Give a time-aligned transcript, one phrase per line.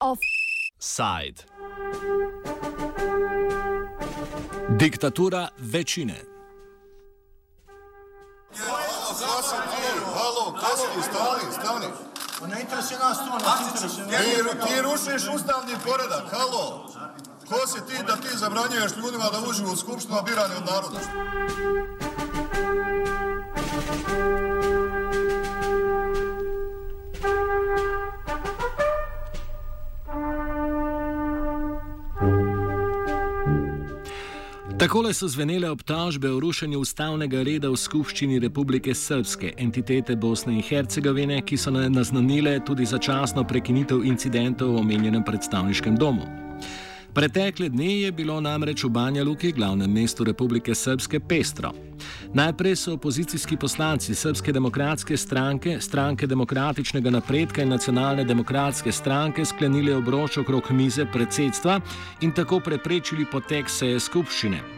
[0.00, 1.44] Offside.
[4.68, 6.14] Diktatura večine.
[12.48, 14.06] Ne interesuje nas to, nas interesuje.
[14.06, 16.86] Ti, ti rušiš ustavni poredak, halo.
[17.48, 21.00] Ko si ti da ti zabranjuješ ljudima da uđu u skupštinu, a birani od naroda?
[34.78, 40.62] Takole so zvenele obtožbe o rušenju ustavnega reda v Skupščini Republike Srpske, entitete Bosne in
[40.62, 46.45] Hercegovine, ki so naznanile tudi začasno prekinitev incidentov v omenjenem predstavniškem domu.
[47.16, 51.72] Pretekle dne je bilo namreč v Banja Luki, glavnem mestu Republike Srpske, pestro.
[52.36, 59.96] Najprej so opozicijski poslanci Srpske demokratske stranke, stranke demokratičnega napredka in nacionalne demokratske stranke sklenili
[59.96, 61.80] obroč okrog mize predsedstva
[62.20, 64.75] in tako preprečili potek seje skupščine.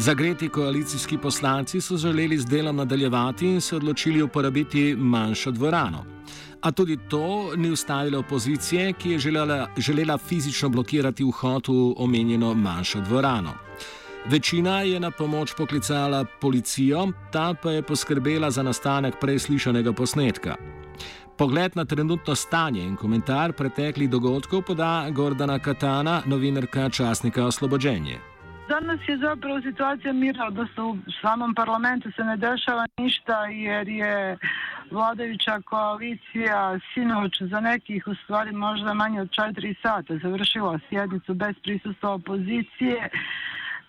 [0.00, 6.04] Zagreti koalicijski poslanci so želeli z delom nadaljevati in se odločili uporabiti manjšo dvorano.
[6.60, 12.54] A tudi to ni ustavilo opozicije, ki je želela, želela fizično blokirati vhod v omenjeno
[12.54, 13.54] manjšo dvorano.
[14.26, 20.54] Večina je na pomoč poklicala policijo, ta pa je poskrbela za nastanek prej slišanega posnetka.
[21.38, 28.37] Pogled na trenutno stanje in komentar preteklih dogodkov poda Gordana Katana, novinarka časnika Oslobođenje.
[28.68, 34.38] Danas je zapravo situacija mira, da u samom parlamentu se ne dešava ništa jer je
[34.90, 41.54] vladajuća koalicija sinoć za nekih u stvari možda manje od četiri sata završila sjednicu bez
[41.62, 43.08] prisustva opozicije.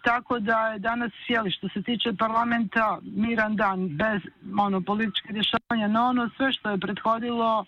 [0.02, 4.22] Tako da je danas sjeli što se tiče parlamenta miran dan bez
[4.60, 7.68] ono, političke rješavanja, no ono sve što je prethodilo uh,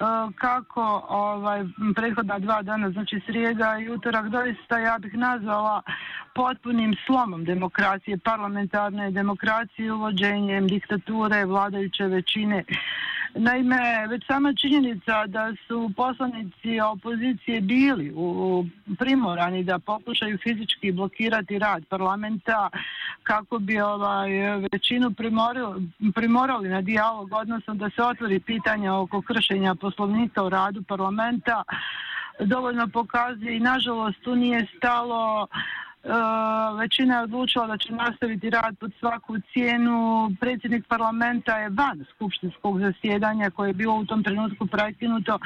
[0.00, 1.64] E, kako ovaj,
[1.94, 5.82] prethodna dva dana, znači srijeda i utorak, doista ja bih nazvala
[6.34, 12.64] potpunim slomom demokracije, parlamentarne demokracije, uvođenjem diktature, vladajuće većine.
[13.34, 18.64] Naime, već sama činjenica da su poslanici opozicije bili u
[18.98, 22.70] primorani da pokušaju fizički blokirati rad parlamenta
[23.22, 24.30] kako bi ovaj,
[24.72, 30.82] većinu primorali, primorali na dijalog, odnosno da se otvori pitanje oko kršenja poslovnika u radu
[30.82, 31.62] parlamenta,
[32.40, 35.91] dovoljno pokazuje i nažalost tu nije stalo Uh,
[36.78, 40.30] većina je odlučila da će nastaviti rad pod svaku cijenu.
[40.40, 45.38] Predsjednik parlamenta je van skupštinskog zasjedanja koje je bilo u tom trenutku prekinuto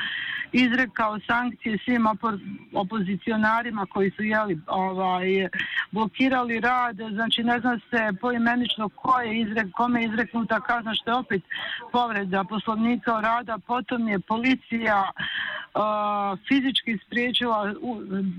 [0.52, 2.06] izrekao sankcije svim
[2.72, 5.48] opozicionarima koji su jeli, ovaj,
[5.90, 6.96] blokirali rad.
[7.12, 11.42] Znači ne zna se poimenično ko je izrek, kome je izreknuta kazna što je opet
[11.92, 13.58] povreda poslovnika rada.
[13.66, 15.10] Potom je policija
[16.48, 17.74] fizički spriječila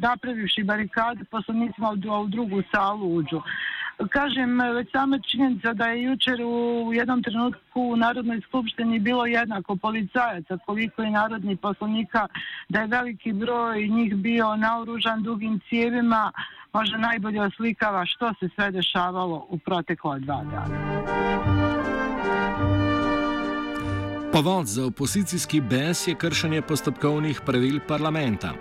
[0.01, 3.41] napravivši barikade poslanicima u, u drugu salu uđu.
[4.09, 9.75] Kažem, već sama činjenica da je jučer u jednom trenutku u Narodnoj skupštini bilo jednako
[9.75, 12.27] policajaca koliko je narodni poslanika,
[12.69, 16.31] da je veliki broj njih bio naoružan dugim cijevima,
[16.73, 21.66] možda najbolje oslikava što se sve dešavalo u proteklo dva dana.
[24.37, 28.51] Povod za opozicijski bes je kršenje postopkovnih pravil parlamenta.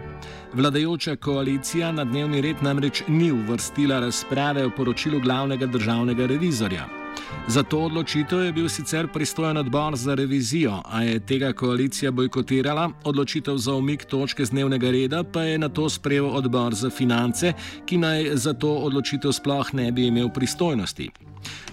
[0.54, 7.06] Vladajoča koalicija na dnevni red namreč ni uvrstila razprave o poročilu glavnega državnega revizorja.
[7.48, 12.91] Za to odločitev je bil sicer pristojen odbor za revizijo, a je tega koalicija bojkotirala,
[13.04, 17.53] odločitev za umik točke z dnevnega reda pa je na to sprejel odbor za finance,
[17.87, 21.10] ki naj za to odločitev sploh ne bi imel pristojnosti.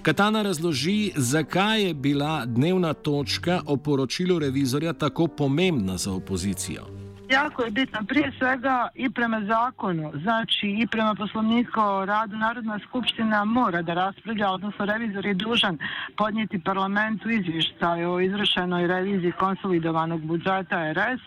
[0.02, 6.84] Katana razloži, zakaj je bila dnevna točka o poročilu revizorja tako pomembna za opozicijo.
[7.30, 12.80] Jako je bitno prije svega i prema zakonu, znači i prema poslovniku o radu Narodna
[12.80, 15.78] skupština mora da raspravlja, odnosno revizor je dužan
[16.18, 21.22] podnijeti parlamentu izvještaj o izvršenoj reviziji konsolidovanog budžeta RS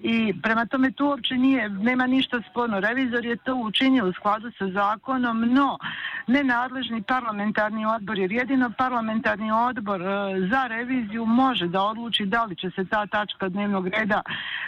[0.00, 2.80] i prema tome tu uopće nije, nema ništa sporno.
[2.80, 5.78] Revizor je to učinio u skladu sa zakonom, no
[6.26, 10.06] nenadležni parlamentarni odbor, jer jedino parlamentarni odbor e,
[10.50, 14.22] za reviziju može da odluči da li će se ta tačka dnevnog reda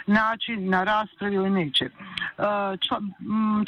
[0.07, 1.85] naći na raspravi ili neće.
[1.85, 1.91] E,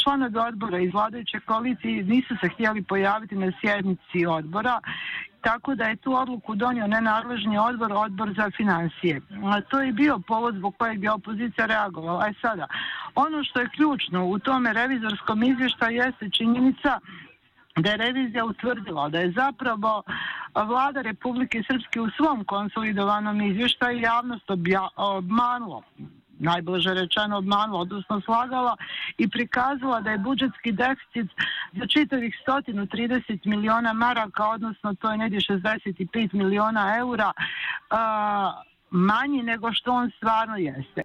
[0.04, 4.82] Članovi odbora iz vladajuće koalicije nisu se htjeli pojaviti na sjednici odbora
[5.42, 9.22] tako da je tu odluku donio nenadležni odbor, odbor za financije.
[9.70, 12.24] To je bio povod zbog kojeg je opozicija reagovala.
[12.24, 12.68] Aj sada,
[13.16, 17.00] ono što je ključno u tome revizorskom izvještaju jeste činjenica
[17.76, 20.04] da je revizija utvrdila da je zapravo
[20.56, 24.46] vlada Republike Srpske u svom konsolidovanom izvještaju javnost
[24.96, 25.82] obmanula
[26.40, 28.76] najbliže rečeno obmanula, odnosno slagala
[29.18, 31.28] i prikazala da je budžetski deficit
[31.74, 37.32] za čitavih 130 miliona maraka, odnosno to je negdje 65 miliona eura,
[38.90, 41.02] manji nego što on stvarno jeste.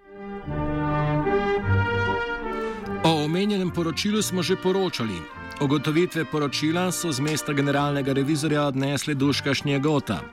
[3.35, 5.19] Omenjenem poročilu smo že poročali.
[5.59, 10.23] Ogotovitve poročila so z mesta generalnega revizorja odnesli Duška Šnjegota.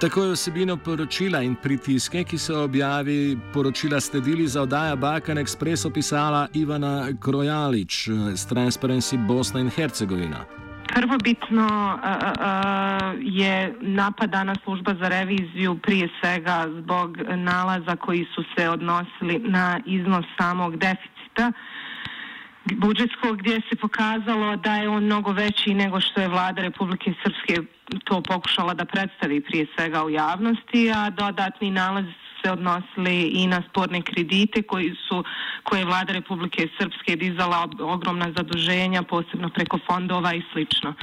[0.00, 5.86] Tako je vsebino poročila in pritiske, ki so objavi poročila sledili za oddaja Balkan Express
[5.86, 10.42] opisala Ivana Krojalič z Transparency Bosna in Hercegovina.
[10.94, 18.68] Prvobitno uh, uh, je napadana služba za reviziju prije svega zbog nalaza koji su se
[18.68, 21.52] odnosili na iznos samog deficita
[22.76, 27.62] budžetskog gdje se pokazalo da je on mnogo veći nego što je vlada Republike Srpske
[28.04, 32.04] to pokušala da predstavi prije svega u javnosti, a dodatni nalaz
[32.44, 35.24] se odnosili i na sporne kredite koji su,
[35.62, 40.94] koje je vlada Republike Srpske dizala ogromna zaduženja, posebno preko fondova i slično.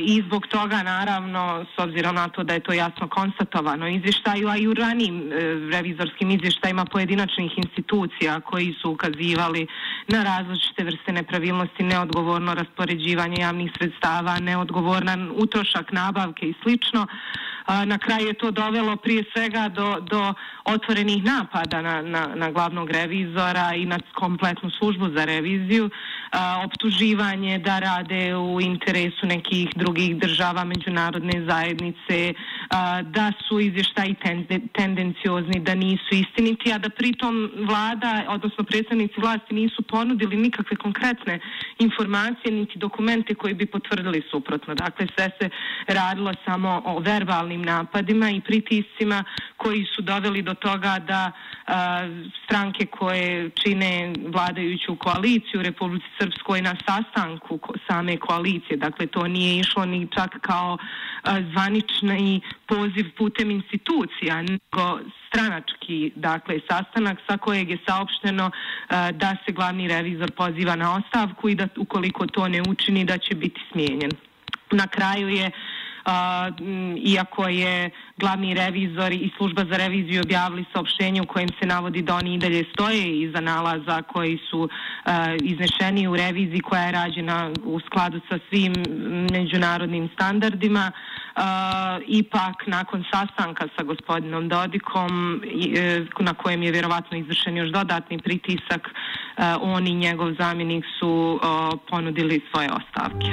[0.00, 4.56] I zbog toga, naravno, s obzirom na to da je to jasno konstatovano izvještaju, a
[4.56, 5.34] i u ranim e,
[5.72, 9.66] revizorskim izvještajima pojedinačnih institucija koji su ukazivali
[10.08, 17.06] na različite vrste nepravilnosti, neodgovorno raspoređivanje javnih sredstava, neodgovoran utrošak nabavke i slično,
[17.86, 20.34] na kraju je to dovelo prije svega do, do
[20.64, 25.90] otvorenih napada na, na, na glavnog revizora i na kompletnu službu za reviziju,
[26.64, 32.34] optuživanje da rade u interesu nekih drugih država međunarodne zajednice,
[33.02, 34.14] da su izvještaji
[34.72, 41.40] tendenciozni, da nisu istiniti, a da pritom vlada, odnosno predstavnici vlasti nisu ponudili nikakve konkretne
[41.78, 44.74] informacije niti dokumente koji bi potvrdili suprotno.
[44.74, 45.48] Dakle, sve se
[45.86, 49.24] radilo samo o verbalnim napadima i pritiscima
[49.56, 51.32] koji su doveli do toga da
[52.44, 57.58] stranke koje čine vladajuću koaliciju u Republici Srpskoj na sastanku
[57.88, 60.78] same koalicije, dakle to nije išlo ni čak kao
[61.52, 68.50] zvanični poziv putem institucija, nego stranački dakle, sastanak sa kojeg je saopšteno
[69.12, 73.34] da se glavni revizor poziva na ostavku i da ukoliko to ne učini da će
[73.34, 74.10] biti smijenjen.
[74.70, 75.50] Na kraju je
[77.04, 82.14] iako je glavni revizor i služba za reviziju objavili saopštenje u kojem se navodi da
[82.14, 85.10] oni i dalje stoje iza nalaza koji su e,
[85.42, 88.72] iznešeni u reviziji koja je rađena u skladu sa svim
[89.32, 90.92] međunarodnim standardima.
[90.92, 91.40] E,
[92.06, 95.42] ipak nakon sastanka sa gospodinom Dodikom
[95.76, 98.88] e, na kojem je vjerovatno izvršen još dodatni pritisak
[99.60, 101.40] on i njegov zamjenik su
[101.90, 103.26] ponudili svoje ostavke.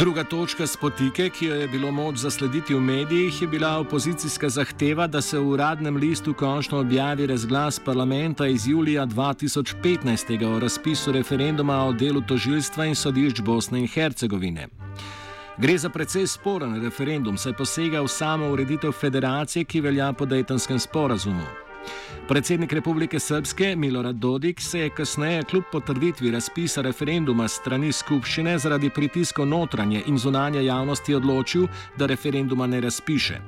[0.00, 5.06] Druga točka spotike, ki jo je bilo moč zaslediti v medijih, je bila opozicijska zahteva,
[5.06, 11.84] da se v uradnem listu končno objavi razglas parlamenta iz julija 2015 o razpisu referenduma
[11.84, 14.68] o delu tožilstva in sodišč Bosne in Hercegovine.
[15.58, 20.78] Gre za precej sporen referendum, saj posega v samo ureditev federacije, ki velja po Dejtonskem
[20.78, 21.69] sporazumu.
[22.28, 28.90] Predsednik Republike Srpske Milorad Dodik se je kasneje kljub potrditvi razpisa referenduma strani skupščine zaradi
[28.90, 31.66] pritiskov notranje in zunanje javnosti odločil,
[31.96, 33.40] da referenduma ne razpiše.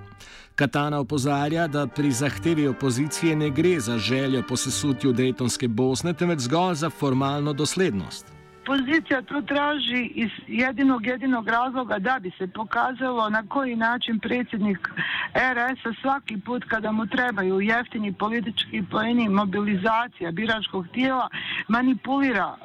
[0.55, 6.39] Katana opozarja, da pri zahtevi opozicije ne gre za željo po sesutju Dejtonske Bosne, temveč
[6.39, 8.42] zgolj za formalno doslednost.
[8.67, 14.89] Pozicija to traži iz jedinog jedinog razloga da bi se pokazalo na koji način predsjednik
[15.35, 21.29] RS-a svaki put kada mu trebaju jeftini politički pojeni mobilizacija biračkog tijela
[21.69, 22.57] manipulira uh,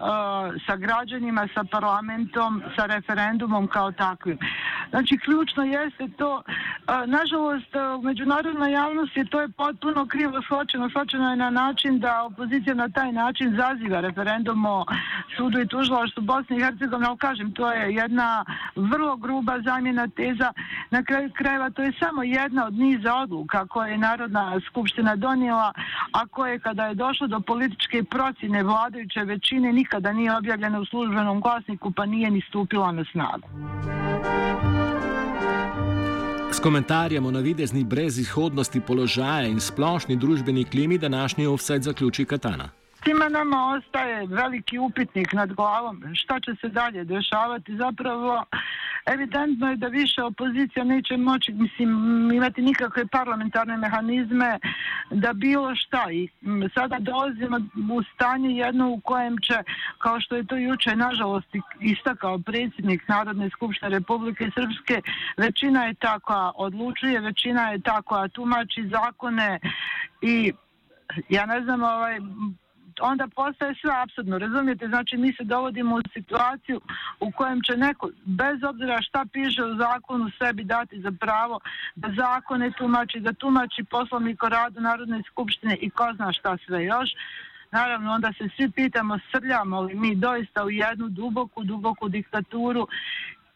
[0.66, 4.38] sa građanima, sa parlamentom, sa referendumom kao takvim.
[4.90, 6.44] Znači, ključno jeste to, uh,
[7.06, 10.90] nažalost, e, međunarodna javnost je to je potpuno krivo shvaćeno.
[10.90, 14.86] Shvaćeno je na način da opozicija na taj način zaziva referendum o
[15.38, 20.08] sudu i tužu tužilaštvu Bosne i Hercegovine, ali kažem, to je jedna vrlo gruba zamjena
[20.08, 20.54] teza.
[20.92, 25.74] Na kraju krajeva to je samo jedna od niza odluka koje je Narodna skupština donijela,
[26.12, 31.42] a koje kada je došlo do političke procjene vladajuće većine nikada nije objavljena u službenom
[31.42, 33.48] glasniku pa nije ni stupila na snagu.
[36.52, 42.77] S komentarjem o navidezni brezizhodnosti položaja in splošni družbeni klimi današnji offset zaključi Katana.
[43.08, 48.46] Svima nama ostaje veliki upitnik nad glavom šta će se dalje dešavati zapravo
[49.06, 51.90] evidentno je da više opozicija neće moći mislim,
[52.32, 54.60] imati nikakve parlamentarne mehanizme
[55.12, 56.12] da bilo šta.
[56.12, 56.30] I
[56.74, 57.58] sada dolazimo
[57.92, 59.58] u stanje jedno u kojem će,
[59.98, 61.48] kao što je to juče nažalost
[61.80, 65.02] istakao predsjednik Narodne skupštine Republike Srpske,
[65.38, 69.60] većina je ta koja odlučuje, većina je ta koja tumači zakone
[70.22, 70.54] i
[71.30, 72.20] ja ne znam, ovaj,
[73.02, 74.88] onda postaje sve absurdno, razumijete?
[74.88, 76.82] Znači mi se dovodimo u situaciju
[77.20, 81.60] u kojem će neko, bez obzira šta piše u zakonu, sebi dati za pravo
[81.96, 86.84] da zakone tumači, da tumači poslovnik o radu Narodne skupštine i ko zna šta sve
[86.84, 87.10] još.
[87.72, 92.88] Naravno, onda se svi pitamo, srljamo li mi doista u jednu duboku, duboku diktaturu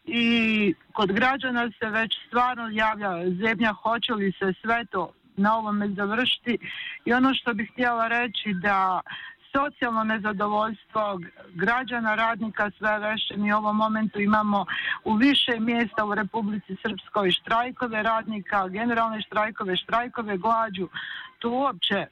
[0.04, 5.88] i kod građana se već stvarno javlja zemlja, hoće li se sve to na ovome
[5.88, 6.58] završiti
[7.04, 9.00] i ono što bih htjela reći da
[9.52, 11.20] socijalno nezadovoljstvo
[11.54, 13.36] građana, radnika, sve veće.
[13.36, 14.66] Mi u ovom momentu imamo
[15.04, 20.88] u više mjesta u Republici Srpskoj štrajkove radnika, generalne štrajkove, štrajkove glađu.
[21.38, 22.06] To uopće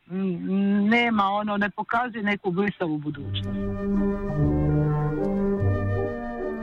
[0.91, 3.59] nema, ono, ne pokazuje neku blistavu budućnost.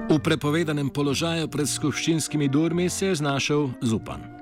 [0.09, 4.36] U prepovedanem položaju pred skupščinskimi durmi se je znašel Zupan.